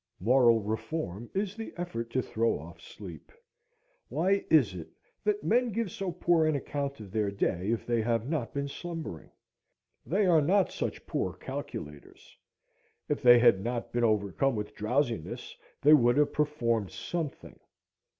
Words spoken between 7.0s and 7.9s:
their day if